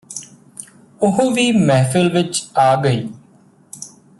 [1.01, 3.07] ਉਹ ਵੀ ਮਹਿਫ਼ਲ ਵਿਚ ਆ ਗਈ